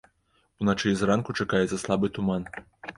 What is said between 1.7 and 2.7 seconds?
слабы туман.